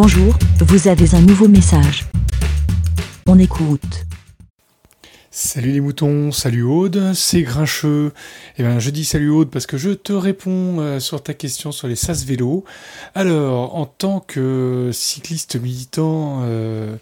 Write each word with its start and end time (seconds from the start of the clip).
Bonjour, 0.00 0.32
vous 0.60 0.86
avez 0.86 1.16
un 1.16 1.20
nouveau 1.20 1.48
message. 1.48 2.06
On 3.26 3.36
écoute. 3.36 4.06
Salut 5.32 5.72
les 5.72 5.80
moutons, 5.80 6.30
salut 6.30 6.62
Aude, 6.62 7.14
c'est 7.14 7.42
Grincheux. 7.42 8.12
Eh 8.58 8.62
ben, 8.62 8.78
je 8.78 8.90
dis 8.90 9.04
salut 9.04 9.30
Aude 9.30 9.50
parce 9.50 9.66
que 9.66 9.76
je 9.76 9.90
te 9.90 10.12
réponds 10.12 10.78
euh, 10.78 11.00
sur 11.00 11.20
ta 11.20 11.34
question 11.34 11.72
sur 11.72 11.88
les 11.88 11.96
sas 11.96 12.24
vélos. 12.24 12.64
Alors, 13.16 13.74
en 13.74 13.86
tant 13.86 14.20
que 14.20 14.90
cycliste 14.92 15.60
militant, 15.60 16.42
euh, 16.44 16.94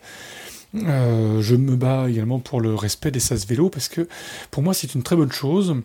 euh, 0.75 1.43
je 1.43 1.55
me 1.55 1.77
bats 1.77 2.09
également 2.09 2.39
pour 2.39 2.63
le 2.63 2.75
respect 2.75 3.11
des 3.11 3.21
sas 3.21 3.47
vélos 3.47 3.69
parce 3.69 3.89
que 3.89 4.09
pour 4.51 4.63
moi 4.63 4.73
c'est 4.73 4.95
une 4.95 5.03
très 5.03 5.17
bonne 5.17 5.33
chose. 5.33 5.77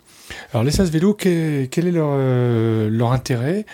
Alors 0.54 0.64
les 0.64 0.72
sas 0.72 0.90
vélos, 0.90 1.16
quel, 1.16 1.68
est 1.76 1.92
leur, 1.92 2.16
leur 2.90 3.12
intérêt? 3.12 3.66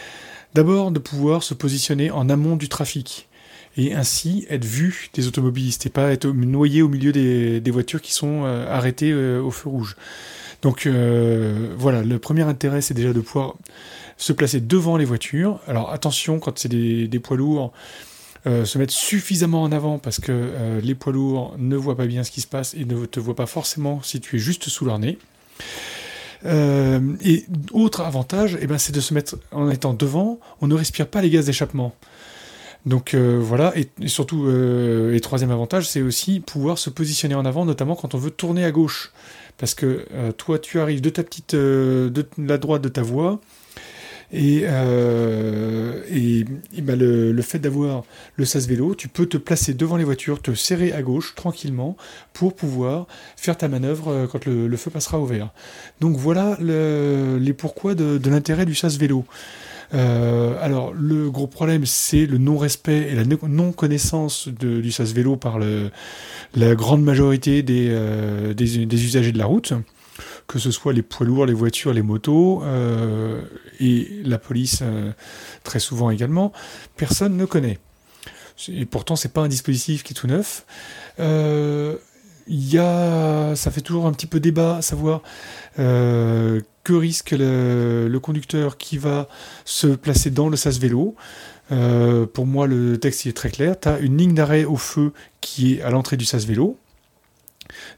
D'abord 0.58 0.90
de 0.90 0.98
pouvoir 0.98 1.44
se 1.44 1.54
positionner 1.54 2.10
en 2.10 2.30
amont 2.30 2.56
du 2.56 2.68
trafic 2.68 3.27
et 3.78 3.94
ainsi 3.94 4.46
être 4.50 4.66
vu 4.66 5.10
des 5.14 5.28
automobilistes 5.28 5.86
et 5.86 5.90
pas 5.90 6.12
être 6.12 6.28
noyé 6.28 6.82
au 6.82 6.90
milieu 6.90 7.12
des, 7.12 7.72
voitures 7.72 8.02
qui 8.02 8.12
sont 8.12 8.44
euh, 8.44 8.68
arrêtées 8.74 9.12
euh, 9.12 9.40
au 9.40 9.52
feu 9.52 9.70
rouge. 9.70 9.96
Donc 10.64 10.88
euh, 10.88 11.74
voilà, 11.78 12.02
le 12.02 12.18
premier 12.18 12.42
intérêt 12.42 12.82
c'est 12.82 12.96
déjà 12.96 13.14
de 13.14 13.22
pouvoir 13.22 13.56
se 14.18 14.34
placer 14.34 14.60
devant 14.60 14.98
les 14.98 15.06
voitures. 15.06 15.60
Alors 15.68 15.92
attention 15.92 16.40
quand 16.40 16.58
c'est 16.58 16.70
des, 16.70 17.20
poids 17.20 17.38
lourds, 17.38 17.72
se 18.46 18.78
mettre 18.78 18.94
suffisamment 18.94 19.62
en 19.62 19.72
avant 19.72 20.00
parce 20.00 20.20
que 20.20 20.80
les 20.82 20.96
poids 20.96 21.14
lourds 21.14 21.54
ne 21.60 21.76
voient 21.76 21.98
pas 21.98 22.08
bien 22.08 22.24
ce 22.24 22.32
qui 22.32 22.42
se 22.42 22.48
passe 22.48 22.74
et 22.74 22.86
ne 22.86 23.06
te 23.06 23.20
voient 23.20 23.36
pas 23.36 23.46
forcément 23.46 24.02
si 24.02 24.20
tu 24.20 24.38
es 24.38 24.40
juste 24.40 24.70
sous 24.70 24.86
leur 24.86 24.98
nez. 24.98 25.20
et 26.46 27.46
autre 27.72 28.02
avantage, 28.02 28.58
eh 28.60 28.66
ben, 28.66 28.80
c'est 28.80 28.96
de 28.96 29.02
se 29.02 29.14
mettre 29.14 29.38
en 29.52 29.70
étant 29.70 29.94
devant, 29.94 30.40
on 30.62 30.68
ne 30.68 30.74
respire 30.74 31.08
pas 31.08 31.22
les 31.22 31.30
gaz 31.30 31.46
d'échappement. 31.46 31.94
Donc 32.88 33.14
euh, 33.14 33.38
voilà, 33.38 33.74
et, 33.76 33.90
surtout, 34.08 34.46
euh, 34.46 35.14
et 35.14 35.20
troisième 35.20 35.52
avantage, 35.52 35.90
c'est 35.90 36.02
aussi 36.02 36.40
pouvoir 36.40 36.78
se 36.78 36.90
positionner 36.90 37.36
en 37.36 37.44
avant, 37.44 37.66
notamment 37.66 37.96
quand 37.96 38.16
on 38.16 38.18
veut 38.18 38.32
tourner 38.32 38.64
à 38.64 38.72
gauche. 38.72 39.12
Parce 39.58 39.74
que 39.74 40.06
euh, 40.14 40.32
toi, 40.32 40.58
tu 40.58 40.80
arrives 40.80 41.02
de 41.02 41.10
ta 41.10 41.22
petite, 41.24 41.54
de 41.54 42.26
la 42.38 42.58
droite 42.58 42.82
de 42.82 42.88
ta 42.88 43.02
voie, 43.02 43.42
et, 44.32 44.64
et, 44.64 46.46
bah, 46.82 46.96
le, 46.96 47.42
fait 47.42 47.60
d'avoir 47.60 48.04
le 48.38 48.46
sas 48.46 48.68
vélo, 48.68 48.96
tu 48.96 49.10
peux 49.10 49.26
te 49.26 49.38
placer 49.38 49.74
devant 49.74 49.98
les 49.98 50.06
voitures, 50.06 50.42
te 50.42 50.54
serrer 50.54 50.94
à 50.94 51.02
gauche 51.02 51.36
tranquillement 51.36 51.98
pour 52.32 52.56
pouvoir 52.56 53.08
faire 53.36 53.58
ta 53.58 53.68
manœuvre 53.68 54.28
quand 54.32 54.46
le, 54.46 54.78
feu 54.78 54.92
passera 54.92 55.20
au 55.20 55.26
vert. 55.26 55.50
Donc 56.00 56.16
voilà 56.16 56.58
les 56.60 57.54
pourquoi 57.54 57.96
de, 57.96 58.18
de 58.18 58.30
l'intérêt 58.30 58.66
du 58.66 58.76
sas 58.76 58.98
vélo. 58.98 59.26
Euh, 59.94 60.58
alors, 60.62 60.94
le 60.94 61.30
gros 61.30 61.48
problème, 61.48 61.86
c'est 61.86 62.26
le 62.26 62.38
non-respect 62.38 63.10
et 63.12 63.16
la 63.16 63.24
non-connaissance 63.26 64.48
du 64.48 64.92
sas 64.92 65.12
vélo 65.14 65.38
par 65.38 65.60
la 65.60 66.76
grande 66.76 67.04
majorité 67.04 67.64
euh, 67.70 68.54
des, 68.54 68.78
usagers 68.80 69.32
de 69.32 69.38
la 69.38 69.46
route, 69.46 69.74
que 70.48 70.60
ce 70.60 70.72
soit 70.72 70.94
les 70.94 71.02
poids 71.02 71.26
lourds, 71.26 71.46
les 71.46 71.54
voitures, 71.54 71.94
les 71.94 72.02
motos, 72.02 72.64
euh, 72.64 73.42
et 73.80 74.22
la 74.24 74.38
police 74.38 74.84
très 75.64 75.80
souvent 75.80 76.10
également. 76.10 76.52
Personne 76.96 77.38
ne 77.38 77.46
connaît. 77.46 77.80
Et 78.70 78.86
pourtant, 78.86 79.16
c'est 79.16 79.34
pas 79.34 79.42
un 79.42 79.48
dispositif 79.48 80.04
qui 80.04 80.14
est 80.14 80.16
tout 80.16 80.28
neuf. 80.28 80.66
Il 82.50 82.74
y 82.74 82.78
a, 82.78 83.56
ça 83.56 83.72
fait 83.72 83.82
toujours 83.82 84.06
un 84.08 84.14
petit 84.14 84.28
peu 84.28 84.40
débat 84.40 84.78
à 84.78 84.82
savoir 84.82 85.22
que 86.88 86.94
risque 86.94 87.36
le, 87.38 88.18
conducteur 88.22 88.78
qui 88.78 88.98
va 88.98 89.28
se 89.66 89.88
placer 89.88 90.32
dans 90.32 90.48
le 90.48 90.56
sas 90.56 90.80
vélo. 90.80 91.16
Euh, 91.72 92.26
pour 92.26 92.46
moi, 92.46 92.66
le 92.66 92.98
texte 92.98 93.26
est 93.26 93.36
très 93.36 93.50
clair. 93.50 93.78
Tu 93.78 93.90
as 93.90 94.00
une 94.00 94.18
ligne 94.18 94.34
d'arrêt 94.34 94.64
au 94.64 94.78
feu 94.78 95.12
qui 95.42 95.74
est 95.74 95.82
à 95.82 95.90
l'entrée 95.90 96.16
du 96.16 96.24
sas 96.24 96.46
vélo. 96.46 96.78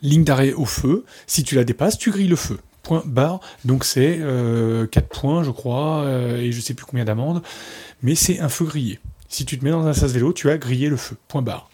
Ligne 0.01 0.23
d'arrêt 0.23 0.53
au 0.53 0.65
feu. 0.65 1.05
Si 1.27 1.43
tu 1.43 1.53
la 1.53 1.63
dépasses, 1.63 1.99
tu 1.99 2.09
grilles 2.09 2.27
le 2.27 2.35
feu. 2.35 2.57
Point 2.81 3.03
barre. 3.05 3.41
Donc 3.63 3.85
c'est 3.85 4.17
4 4.17 4.23
euh, 4.23 4.87
points, 5.11 5.43
je 5.43 5.51
crois, 5.51 6.01
euh, 6.01 6.37
et 6.37 6.51
je 6.51 6.59
sais 6.59 6.73
plus 6.73 6.87
combien 6.87 7.05
d'amendes. 7.05 7.43
Mais 8.01 8.15
c'est 8.15 8.39
un 8.39 8.49
feu 8.49 8.65
grillé. 8.65 8.99
Si 9.27 9.45
tu 9.45 9.59
te 9.59 9.63
mets 9.63 9.71
dans 9.71 9.85
un 9.85 9.93
sas 9.93 10.11
vélo, 10.11 10.33
tu 10.33 10.49
as 10.49 10.57
grillé 10.57 10.89
le 10.89 10.97
feu. 10.97 11.15
Point 11.27 11.43
barre. 11.43 11.68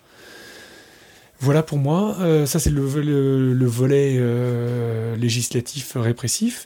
Voilà 1.45 1.61
pour 1.61 1.77
moi, 1.77 2.15
euh, 2.21 2.47
ça 2.47 2.57
c'est 2.57 2.71
le, 2.71 2.81
volet 2.81 4.15
euh, 4.17 5.15
législatif 5.15 5.91
répressif. 5.95 6.65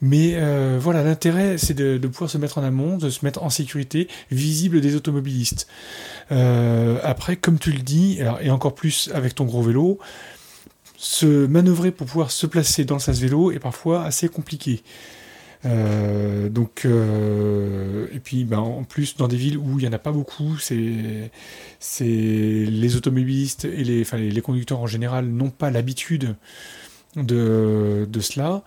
Mais 0.00 0.36
euh, 0.36 0.78
voilà, 0.80 1.02
l'intérêt 1.02 1.58
c'est 1.58 1.74
de, 1.74 1.98
pouvoir 2.08 2.30
se 2.30 2.38
mettre 2.38 2.56
en 2.56 2.62
amont, 2.62 2.96
de 2.96 3.10
se 3.10 3.26
mettre 3.26 3.42
en 3.42 3.50
sécurité 3.50 4.08
visible 4.30 4.80
des 4.80 4.96
automobilistes. 4.96 5.68
après, 6.30 7.36
comme 7.36 7.58
tu 7.58 7.72
le 7.72 7.80
dis, 7.80 8.18
et 8.40 8.48
encore 8.48 8.74
plus 8.74 9.10
avec 9.12 9.34
ton 9.34 9.44
gros 9.44 9.60
vélo, 9.60 9.98
se 10.96 11.46
manœuvrer 11.46 11.90
pour 11.90 12.06
pouvoir 12.06 12.30
se 12.30 12.46
placer 12.46 12.86
dans 12.86 12.94
le 12.94 13.02
sas 13.02 13.20
vélo 13.20 13.52
est 13.52 13.58
parfois 13.58 14.02
assez 14.04 14.30
compliqué. 14.30 14.82
Euh, 15.66 16.48
donc, 16.48 16.82
euh, 16.84 18.06
et 18.12 18.20
puis, 18.20 18.44
ben, 18.44 18.58
en 18.58 18.84
plus, 18.84 19.16
dans 19.16 19.28
des 19.28 19.36
villes 19.36 19.58
où 19.58 19.78
il 19.78 19.82
n'y 19.82 19.88
en 19.88 19.92
a 19.92 19.98
pas 19.98 20.12
beaucoup, 20.12 20.56
c'est, 20.58 21.30
les 22.00 22.96
automobilistes 22.96 23.64
et 23.64 23.84
les, 23.84 24.02
enfin, 24.02 24.18
les, 24.18 24.40
conducteurs 24.40 24.80
en 24.80 24.86
général 24.86 25.26
n'ont 25.26 25.50
pas 25.50 25.70
l'habitude 25.70 26.36
de, 27.16 28.06
de, 28.08 28.20
cela, 28.20 28.62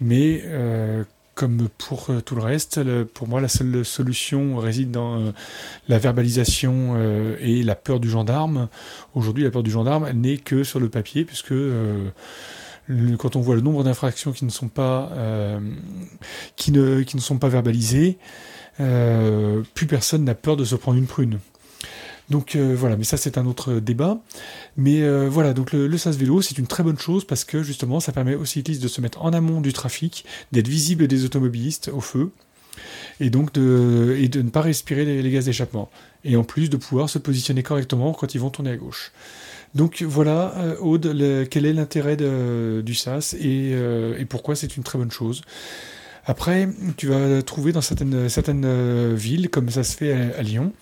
mais 0.00 0.42
euh, 0.46 1.04
comme 1.34 1.68
pour 1.78 2.10
tout 2.24 2.34
le 2.34 2.42
reste, 2.42 2.80
pour 3.04 3.28
moi, 3.28 3.40
la 3.40 3.48
seule 3.48 3.84
solution 3.84 4.56
réside 4.56 4.90
dans 4.90 5.32
la 5.88 5.98
verbalisation 5.98 6.96
et 7.40 7.62
la 7.62 7.74
peur 7.74 8.00
du 8.00 8.10
gendarme. 8.10 8.68
Aujourd'hui, 9.14 9.44
la 9.44 9.50
peur 9.50 9.62
du 9.62 9.70
gendarme 9.70 10.10
n'est 10.10 10.38
que 10.38 10.64
sur 10.64 10.80
le 10.80 10.88
papier, 10.88 11.24
puisque 11.24 11.54
quand 13.18 13.36
on 13.36 13.40
voit 13.40 13.54
le 13.54 13.60
nombre 13.60 13.84
d'infractions 13.84 14.32
qui 14.32 14.44
ne 14.44 14.50
sont 14.50 14.68
pas 14.68 15.10
euh, 15.12 15.60
qui 16.56 16.72
ne 16.72 17.02
qui 17.02 17.16
ne 17.16 17.20
sont 17.20 17.38
pas 17.38 17.48
verbalisées, 17.48 18.18
euh, 18.80 19.62
plus 19.74 19.86
personne 19.86 20.24
n'a 20.24 20.34
peur 20.34 20.56
de 20.56 20.64
se 20.64 20.74
prendre 20.74 20.98
une 20.98 21.06
prune. 21.06 21.38
Donc 22.28 22.54
euh, 22.54 22.74
voilà, 22.76 22.96
mais 22.96 23.04
ça 23.04 23.16
c'est 23.16 23.38
un 23.38 23.46
autre 23.46 23.74
débat. 23.74 24.20
Mais 24.76 25.02
voilà, 25.28 25.52
donc 25.52 25.72
le, 25.72 25.96
SAS 25.98 26.16
vélo 26.16 26.42
c'est 26.42 26.58
une 26.58 26.66
très 26.66 26.82
bonne 26.82 26.98
chose 26.98 27.24
parce 27.24 27.44
que 27.44 27.62
justement 27.62 28.00
ça 28.00 28.12
permet 28.12 28.34
aux 28.34 28.44
cyclistes 28.44 28.82
de 28.82 28.88
se 28.88 29.00
mettre 29.00 29.22
en 29.22 29.32
amont 29.32 29.60
du 29.60 29.72
trafic, 29.72 30.24
d'être 30.52 30.68
visible 30.68 31.06
des 31.06 31.24
automobilistes 31.24 31.90
au 31.92 32.00
feu, 32.00 32.30
et 33.18 33.30
donc 33.30 33.52
de, 33.52 34.16
et 34.18 34.28
de 34.28 34.42
ne 34.42 34.50
pas 34.50 34.62
respirer 34.62 35.04
les 35.04 35.30
gaz 35.30 35.44
d'échappement. 35.44 35.90
Et 36.24 36.36
en 36.36 36.44
plus 36.44 36.70
de 36.70 36.76
pouvoir 36.76 37.10
se 37.10 37.18
positionner 37.18 37.62
correctement 37.62 38.12
quand 38.12 38.34
ils 38.34 38.40
vont 38.40 38.50
tourner 38.50 38.70
à 38.70 38.76
gauche. 38.76 39.12
Donc 39.74 40.02
voilà, 40.02 40.54
euh, 40.56 40.76
Aude, 40.78 41.46
quel 41.48 41.66
est 41.66 41.72
l'intérêt 41.72 42.16
du 42.16 42.94
SAS 42.94 43.36
euh, 43.40 44.18
et, 44.18 44.24
pourquoi 44.24 44.56
c'est 44.56 44.76
une 44.76 44.82
très 44.82 44.98
bonne 44.98 45.12
chose? 45.12 45.42
Après, 46.26 46.68
tu 46.96 47.06
vas 47.06 47.42
trouver 47.42 47.72
dans 47.72 47.80
certaines, 47.80 48.14
euh, 48.14 49.14
villes, 49.16 49.48
comme 49.48 49.70
ça 49.70 49.84
se 49.84 49.96
fait 49.96 50.12
à, 50.12 50.42
Lyon, 50.42 50.72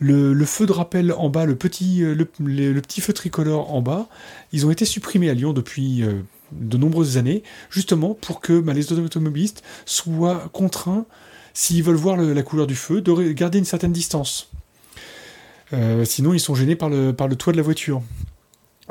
le, 0.00 0.44
feu 0.44 0.66
de 0.66 0.72
rappel 0.72 1.12
en 1.12 1.28
bas, 1.28 1.46
le 1.46 1.56
petit, 1.56 2.00
le, 2.00 2.24
petit 2.24 3.00
feu 3.00 3.12
tricolore 3.12 3.72
en 3.72 3.82
bas, 3.82 4.08
ils 4.52 4.66
ont 4.66 4.70
été 4.70 4.84
supprimés 4.84 5.30
à 5.30 5.34
Lyon 5.34 5.52
depuis 5.52 6.04
de 6.52 6.76
nombreuses 6.76 7.16
années, 7.16 7.42
justement 7.70 8.14
pour 8.14 8.40
que 8.40 8.60
bah, 8.60 8.72
les 8.74 8.92
automobilistes 8.92 9.62
soient 9.86 10.48
contraints, 10.52 11.06
s'ils 11.54 11.82
veulent 11.82 11.96
voir 11.96 12.16
la 12.16 12.42
couleur 12.42 12.66
du 12.66 12.76
feu, 12.76 13.00
de 13.00 13.32
garder 13.32 13.58
une 13.58 13.64
certaine 13.64 13.92
distance. 13.92 14.50
Euh, 15.72 16.04
sinon, 16.04 16.32
ils 16.32 16.40
sont 16.40 16.54
gênés 16.54 16.76
par 16.76 16.88
le, 16.88 17.12
par 17.12 17.28
le 17.28 17.36
toit 17.36 17.52
de 17.52 17.58
la 17.58 17.62
voiture. 17.62 18.02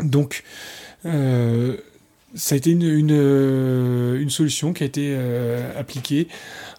Donc, 0.02 0.44
euh, 1.06 1.78
ça 2.36 2.56
a 2.56 2.58
été 2.58 2.72
une, 2.72 2.84
une, 2.84 3.12
euh, 3.12 4.30
solution 4.30 4.74
qui 4.74 4.84
a 4.84 4.86
été 4.86 5.18
appliquée 5.78 6.28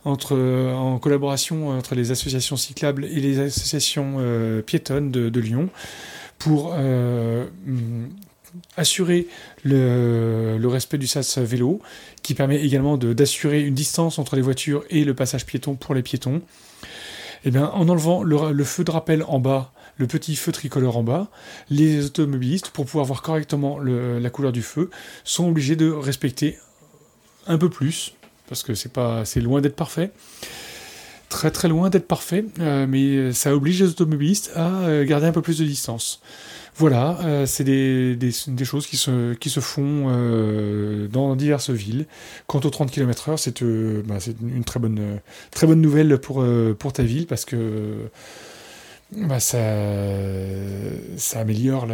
entre, 0.04 0.36
en 0.36 0.98
collaboration 0.98 1.70
entre 1.70 1.94
les 1.94 2.10
associations 2.10 2.56
cyclables 2.56 3.04
et 3.04 3.20
les 3.20 3.40
associations 3.40 4.18
piétonnes 4.64 5.10
de, 5.10 5.40
Lyon 5.40 5.70
pour 6.38 6.76
assurer 8.76 9.26
le, 9.64 10.58
le, 10.58 10.68
respect 10.68 10.98
du 10.98 11.06
sas 11.06 11.38
vélo, 11.38 11.80
qui 12.22 12.34
permet 12.34 12.62
également 12.62 12.96
d'assurer 12.96 13.62
une 13.62 13.74
distance 13.74 14.18
entre 14.18 14.36
les 14.36 14.42
voitures 14.42 14.84
et 14.90 15.04
le 15.04 15.14
passage 15.14 15.46
piéton 15.46 15.74
pour 15.74 15.94
les 15.94 16.02
piétons. 16.02 16.42
Eh 17.48 17.58
en 17.58 17.88
enlevant 17.88 18.22
le, 18.22 18.64
feu 18.64 18.84
de 18.84 18.90
rappel 18.90 19.24
en 19.26 19.38
bas 19.38 19.72
le 19.96 20.06
petit 20.06 20.36
feu 20.36 20.52
tricolore 20.52 20.98
en 20.98 21.02
bas, 21.02 21.28
les 21.70 22.06
automobilistes, 22.06 22.70
pour 22.70 22.84
pouvoir 22.84 23.04
voir 23.04 23.22
correctement 23.22 23.78
la 23.80 24.30
couleur 24.30 24.52
du 24.52 24.62
feu, 24.62 24.90
sont 25.24 25.48
obligés 25.48 25.74
de 25.74 25.90
respecter 25.90 26.56
un 27.46 27.58
peu 27.58 27.68
plus, 27.68 28.14
parce 28.48 28.62
que 28.62 28.74
c'est 28.74 29.40
loin 29.40 29.60
d'être 29.60 29.74
parfait, 29.74 30.12
très 31.30 31.50
très 31.50 31.68
loin 31.68 31.90
d'être 31.90 32.06
parfait, 32.06 32.44
euh, 32.60 32.86
mais 32.86 33.32
ça 33.32 33.56
oblige 33.56 33.82
les 33.82 33.88
automobilistes 33.88 34.52
à 34.54 34.82
euh, 34.82 35.04
garder 35.04 35.26
un 35.26 35.32
peu 35.32 35.42
plus 35.42 35.58
de 35.58 35.64
distance. 35.64 36.22
Voilà, 36.78 37.18
euh, 37.24 37.44
c'est 37.44 37.64
des, 37.64 38.16
choses 38.64 38.86
qui 38.86 38.96
se, 38.96 39.60
font 39.60 41.08
dans 41.10 41.34
diverses 41.34 41.70
villes. 41.70 42.06
Quant 42.46 42.60
aux 42.60 42.70
30 42.70 42.92
km/h, 42.92 44.02
bah, 44.04 44.18
c'est 44.20 44.40
une 44.40 44.62
très 44.62 44.78
bonne, 44.78 45.80
nouvelle 45.80 46.18
pour, 46.18 46.92
ta 46.92 47.02
ville 47.02 47.26
parce 47.26 47.44
que 47.44 48.08
bah, 49.10 49.40
ça, 49.40 49.58
améliore 51.34 51.86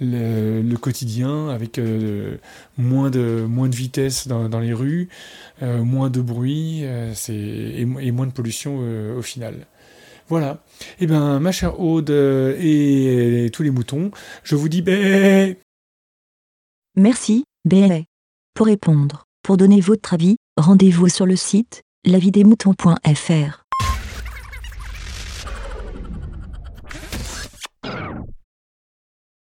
le, 0.00 0.76
quotidien 0.76 1.50
avec 1.50 1.78
euh, 1.78 2.38
moins, 2.78 3.10
de, 3.10 3.46
vitesse 3.68 4.26
dans, 4.26 4.58
les 4.58 4.72
rues, 4.72 5.10
euh, 5.62 5.82
moins 5.82 6.08
de 6.08 6.22
bruit 6.22 6.82
et, 6.82 7.84
moins 7.84 8.26
de 8.26 8.32
pollution 8.32 8.78
au 9.18 9.22
final. 9.22 9.66
Voilà. 10.28 10.64
Eh 11.00 11.06
bien, 11.06 11.38
ma 11.40 11.52
chère 11.52 11.80
Aude 11.80 12.10
et, 12.10 13.50
tous 13.52 13.62
les 13.62 13.70
moutons, 13.70 14.10
je 14.42 14.56
vous 14.56 14.68
dis 14.68 14.82
bé. 14.82 15.58
Merci, 16.96 17.44
bé. 17.64 18.06
Pour 18.54 18.66
répondre, 18.66 19.24
pour 19.42 19.56
donner 19.56 19.80
votre 19.80 20.14
avis, 20.14 20.36
rendez-vous 20.56 21.08
sur 21.08 21.26
le 21.26 21.36
site 21.36 21.82
lavidemouton.fr. 22.04 23.65